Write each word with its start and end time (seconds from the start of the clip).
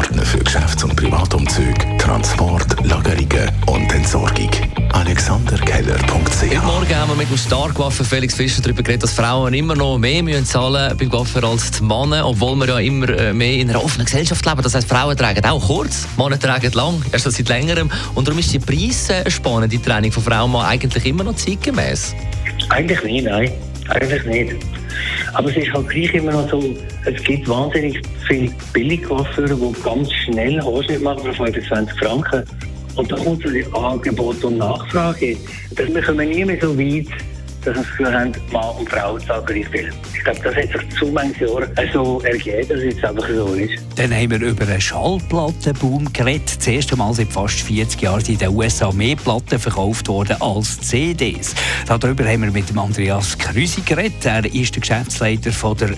Partner 0.00 0.24
für 0.24 0.38
Geschäfts- 0.38 0.82
und 0.82 0.96
Privatumzüge, 0.96 1.98
Transport, 1.98 2.74
Lagerungen 2.86 3.50
und 3.66 3.92
Entsorgung. 3.92 4.48
AlexanderKeller.ch 4.94 6.40
Heute 6.40 6.60
Morgen 6.60 6.96
haben 6.96 7.10
wir 7.10 7.16
mit 7.16 7.28
dem 7.28 7.36
Starkwaffen 7.36 8.06
Felix 8.06 8.34
Fischer 8.34 8.62
darüber 8.62 8.82
geredet, 8.82 9.02
dass 9.02 9.12
Frauen 9.12 9.52
immer 9.52 9.74
noch 9.74 9.98
mehr 9.98 10.22
müssen 10.22 10.46
zahlen 10.46 10.96
beim 10.96 11.12
Waffen 11.12 11.44
als 11.44 11.72
die 11.72 11.82
Männer, 11.82 12.26
obwohl 12.26 12.56
wir 12.56 12.68
ja 12.68 12.78
immer 12.78 13.10
äh, 13.10 13.34
mehr 13.34 13.52
in 13.52 13.68
einer 13.68 13.84
offenen 13.84 14.06
Gesellschaft 14.06 14.46
leben. 14.46 14.62
Das 14.62 14.74
heisst, 14.74 14.88
Frauen 14.88 15.18
tragen 15.18 15.44
auch 15.44 15.66
kurz, 15.66 16.08
Männer 16.16 16.38
tragen 16.38 16.72
lang, 16.72 17.02
erst 17.12 17.30
seit 17.30 17.48
längerem. 17.50 17.90
Und 18.14 18.26
darum 18.26 18.40
ist 18.40 18.54
die 18.54 18.58
preisspannende 18.58 19.82
Training 19.82 20.12
von 20.12 20.22
Frauen 20.22 20.56
eigentlich 20.64 21.04
immer 21.04 21.24
noch 21.24 21.36
zeitgemäß. 21.36 22.14
Eigentlich 22.70 23.02
nicht, 23.02 23.24
nein. 23.26 23.52
Eigentlich 23.90 24.24
nicht. 24.24 24.79
Aber 25.34 25.48
es 25.48 25.56
ist 25.56 25.72
halt 25.72 25.88
gleich 25.88 26.14
immer 26.14 26.32
noch 26.32 26.50
so, 26.50 26.62
es 27.04 27.22
gibt 27.22 27.48
wahnsinnig 27.48 28.00
viele 28.26 28.52
Billigcoiffeure, 28.72 29.54
die 29.54 29.82
ganz 29.82 30.12
schnell 30.12 30.60
Haarschnitt 30.60 31.02
machen 31.02 31.22
für 31.22 31.32
25 31.32 31.98
Franken. 31.98 32.44
Und 32.96 33.10
da 33.10 33.16
kommt 33.16 33.42
so 33.42 33.50
die 33.50 33.64
Angebot 33.72 34.42
und 34.44 34.58
Nachfrage. 34.58 35.36
Dass 35.76 35.94
wir 35.94 36.02
kommen 36.02 36.28
nie 36.28 36.44
mehr 36.44 36.58
so 36.60 36.76
weit, 36.76 37.06
dass 37.64 37.76
das 37.76 37.86
Gefühl 37.86 38.12
haben, 38.12 38.32
Mann 38.52 38.76
und 38.78 38.88
Frau 38.88 39.18
zahlen 39.18 39.44
gleich 39.46 39.68
viel. 39.68 39.92
Ich 40.14 40.24
glaube, 40.24 40.40
das 40.42 40.54
hat 40.54 40.80
sich 40.80 40.98
zu 40.98 41.06
manchen 41.06 41.46
Jahren 41.46 41.70
so 41.92 42.20
ergeben, 42.20 42.68
dass 42.68 42.78
es 42.78 42.84
jetzt 42.94 43.04
einfach 43.04 43.28
so 43.28 43.54
ist. 43.54 43.82
Dann 43.96 44.14
haben 44.14 44.30
wir 44.30 44.40
über 44.40 44.66
einen 44.66 44.80
Schallplattenboom 44.80 46.12
geredet. 46.12 46.56
Das 46.58 46.66
erste 46.66 46.96
Mal 46.96 47.12
seit 47.14 47.28
fast 47.28 47.60
40 47.60 48.00
Jahren 48.00 48.20
sind 48.24 48.42
in 48.42 48.48
den 48.50 48.56
USA 48.56 48.92
mehr 48.92 49.16
Platten 49.16 49.58
verkauft 49.58 50.08
worden 50.08 50.36
als 50.40 50.80
CDs. 50.80 51.54
Darüber 51.86 52.24
haben 52.24 52.42
wir 52.42 52.50
mit 52.50 52.76
Andreas 52.76 53.36
Krüsi 53.36 53.82
geredet. 53.82 54.24
Er 54.24 54.44
ist 54.44 54.74
der 54.74 54.80
Geschäftsleiter 54.80 55.52
von 55.52 55.76
der 55.76 55.90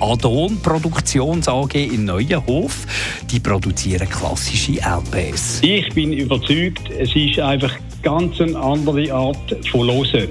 Adon 0.00 0.58
Produktions 0.62 1.48
AG 1.48 1.74
in 1.74 2.04
Neuenhof. 2.04 2.86
Die 3.30 3.40
produzieren 3.40 4.08
klassische 4.08 4.72
LPs. 4.72 5.60
Ich 5.62 5.88
bin 5.94 6.12
überzeugt, 6.12 6.90
es 6.98 7.14
ist 7.16 7.38
einfach 7.38 7.72
ganz 8.02 8.40
eine 8.40 8.58
andere 8.58 9.12
Art 9.12 9.56
von 9.70 9.90
Hören. 9.90 10.28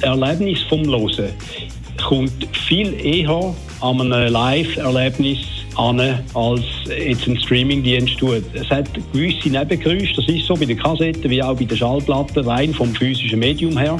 Das 0.00 0.02
Erlebnis 0.02 0.62
vom 0.68 0.84
Hören 0.86 1.30
kommt 2.06 2.48
viel 2.66 2.94
eher 3.04 3.54
an 3.80 4.00
einem 4.00 4.32
Live-Erlebnis 4.32 5.38
an, 5.76 6.00
als 6.34 6.62
jetzt 6.86 7.26
ein 7.26 7.38
Streamingdienst 7.40 8.18
tut. 8.18 8.44
Es 8.54 8.68
hat 8.70 8.88
gewisse 9.12 9.48
Nebengeräusche, 9.48 10.14
das 10.14 10.28
ist 10.28 10.46
so 10.46 10.54
bei 10.54 10.64
den 10.64 10.78
Kassetten 10.78 11.30
wie 11.30 11.42
auch 11.42 11.56
bei 11.56 11.64
den 11.64 11.76
Schallplatten, 11.76 12.44
rein 12.44 12.72
vom 12.72 12.94
physischen 12.94 13.38
Medium 13.40 13.76
her. 13.76 13.98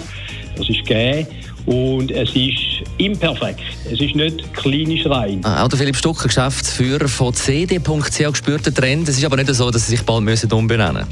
Das 0.56 0.69
ist 0.69 0.84
gegeben. 0.84 1.27
Und 1.69 2.11
es 2.12 2.34
ist 2.34 2.83
imperfekt. 2.97 3.61
Es 3.84 4.00
ist 4.00 4.14
nicht 4.16 4.55
klinisch 4.55 5.05
rein. 5.05 5.44
Auch 5.44 5.69
der 5.69 5.78
Philipp 5.78 5.97
Stucker, 5.97 6.27
Geschäftsführer 6.27 7.08
von 7.08 7.34
CD.ch, 7.34 8.30
gespürt 8.30 8.64
den 8.64 8.74
Trend. 8.74 9.06
Es 9.06 9.19
ist 9.19 9.24
aber 9.27 9.36
nicht 9.36 9.55
so, 9.55 9.70
dass 9.70 9.84
sie 9.84 9.96
sich 9.96 10.02
bald 10.02 10.24
müssen 10.24 10.50
umbenennen 10.50 11.05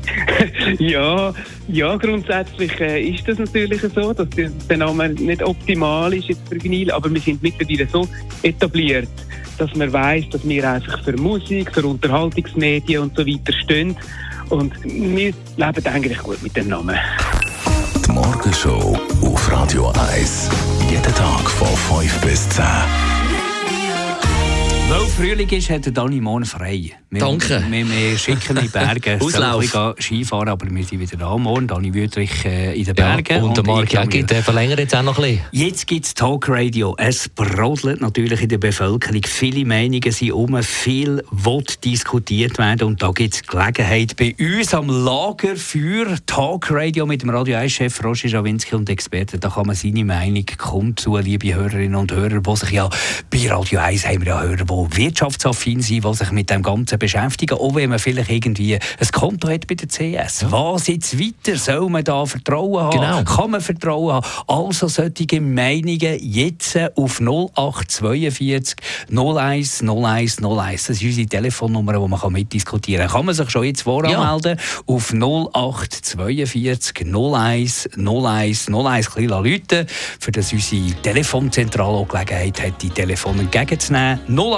müssen. 0.64 0.78
ja, 0.82 1.34
ja, 1.68 1.96
grundsätzlich 1.96 2.80
äh, 2.80 3.02
ist 3.02 3.28
das 3.28 3.38
natürlich 3.38 3.82
so, 3.94 4.14
dass 4.14 4.28
der 4.34 4.76
Name 4.78 5.10
nicht 5.10 5.42
optimal 5.42 6.14
ist 6.14 6.28
jetzt 6.28 6.48
für 6.48 6.62
Vinyl, 6.62 6.90
aber 6.90 7.12
wir 7.12 7.20
sind 7.20 7.42
mittlerweile 7.42 7.86
so 7.92 8.08
etabliert, 8.42 9.08
dass 9.58 9.74
man 9.74 9.92
weiß, 9.92 10.24
dass 10.30 10.48
wir 10.48 10.70
einfach 10.70 11.04
für 11.04 11.18
Musik, 11.18 11.70
für 11.74 11.84
Unterhaltungsmedien 11.84 13.02
und 13.02 13.14
so 13.14 13.26
weiter 13.26 13.52
stehen. 13.52 13.94
Und 14.48 14.72
wir 14.84 15.34
leben 15.56 15.86
eigentlich 15.86 16.18
gut 16.18 16.42
mit 16.42 16.56
dem 16.56 16.68
Namen. 16.68 16.96
artysta. 22.36 22.95
Weil 24.88 25.00
Frühling 25.00 25.48
ist, 25.48 25.68
hat 25.68 25.96
Dani 25.96 26.20
morgen 26.20 26.44
frei. 26.44 26.92
Wir, 27.10 27.20
Danke. 27.20 27.60
Wir, 27.70 27.88
wir 27.88 28.16
schicken 28.16 28.56
in 28.56 28.62
die 28.62 28.68
Berge. 28.68 29.18
Auslauf. 29.20 29.60
Gehe 29.60 29.94
Skifahren, 29.98 30.48
aber 30.48 30.70
wir 30.70 30.84
sind 30.84 31.00
wieder 31.00 31.16
da 31.16 31.36
morgen. 31.36 31.66
Dani 31.66 31.92
Wüttrich 31.92 32.44
äh, 32.44 32.78
in 32.78 32.84
den 32.84 32.94
Bergen. 32.94 33.36
Ja, 33.36 33.42
und 33.42 33.56
der 33.56 33.64
Marc 33.64 33.92
Jäggi, 33.92 34.22
der 34.22 34.44
verlängert 34.44 34.78
jetzt 34.78 34.94
auch 34.94 35.02
noch 35.02 35.18
ein 35.18 35.22
bisschen. 35.22 35.40
Jetzt 35.50 35.88
gibt 35.88 36.06
es 36.06 36.14
Talkradio. 36.14 36.94
Es 36.98 37.28
brodelt 37.28 38.00
natürlich 38.00 38.42
in 38.42 38.48
der 38.48 38.58
Bevölkerung. 38.58 39.22
Viele 39.24 39.64
Meinungen 39.64 40.12
sind 40.12 40.30
um, 40.32 40.62
viel 40.62 41.24
wird 41.32 41.84
diskutiert 41.84 42.56
werden. 42.58 42.86
Und 42.86 43.02
da 43.02 43.10
gibt 43.10 43.34
es 43.34 43.42
Gelegenheit 43.42 44.14
bei 44.16 44.36
uns 44.38 44.72
am 44.72 44.88
Lager 44.88 45.56
für 45.56 46.16
Talkradio 46.26 47.06
mit 47.06 47.22
dem 47.22 47.30
Radio 47.30 47.56
1-Chef 47.56 48.04
Roger 48.04 48.28
Schawinski 48.28 48.76
und 48.76 48.88
Experten. 48.88 49.40
Da 49.40 49.48
kann 49.48 49.66
man 49.66 49.74
seine 49.74 50.04
Meinung 50.04 50.46
kundtun, 50.58 51.22
liebe 51.22 51.52
Hörerinnen 51.54 51.96
und 51.96 52.12
Hörer, 52.12 52.40
die 52.40 52.56
sich 52.56 52.70
ja 52.70 52.88
bei 53.30 53.50
Radio 53.50 53.80
1 53.80 54.06
haben 54.06 54.20
wir 54.20 54.28
ja 54.28 54.42
Hörer, 54.42 54.64
die 54.64 54.75
wirtschaftsaffin 54.90 55.80
sind, 55.80 56.04
die 56.04 56.14
sich 56.14 56.30
mit 56.32 56.50
dem 56.50 56.62
Ganzen 56.62 56.98
beschäftigen, 56.98 57.56
auch 57.56 57.74
wenn 57.74 57.90
man 57.90 57.98
vielleicht 57.98 58.30
irgendwie 58.30 58.74
ein 58.74 59.08
Konto 59.12 59.48
hat 59.48 59.66
bei 59.66 59.74
der 59.74 59.88
CS. 59.88 60.42
Ja. 60.42 60.52
Was 60.52 60.86
jetzt 60.88 61.18
weiter? 61.18 61.56
Soll 61.56 61.88
man 61.88 62.04
da 62.04 62.24
Vertrauen 62.26 62.80
haben? 62.80 62.98
Genau. 62.98 63.24
Kann 63.24 63.50
man 63.50 63.60
Vertrauen 63.60 64.14
haben? 64.14 64.26
Also 64.46 64.88
solche 64.88 65.40
Meinungen 65.40 66.18
jetzt 66.20 66.78
auf 66.96 67.20
0842 67.20 68.76
01 69.10 69.82
01 69.82 70.42
01. 70.42 70.86
Das 70.86 70.96
ist 70.96 71.02
unsere 71.02 71.26
Telefonnummer, 71.26 71.92
die 71.94 72.08
man 72.08 72.32
mitdiskutieren 72.32 73.06
kann. 73.06 73.16
Kann 73.16 73.26
man 73.26 73.34
sich 73.34 73.50
schon 73.50 73.64
jetzt 73.64 73.82
voranmelden 73.82 74.58
ja. 74.58 74.94
auf 74.94 75.12
0842 75.12 77.06
01 77.06 77.88
01 77.96 78.68
01 78.68 79.16
ein 79.16 79.24
Leute, 79.26 79.86
für 80.20 80.32
das 80.32 80.52
unsere 80.52 80.92
Telefonzentrale 81.02 81.96
auch 81.96 82.08
Gelegenheit 82.08 82.62
hat, 82.62 82.82
die 82.82 82.90
Telefone 82.90 83.42
entgegenzunehmen. 83.42 84.20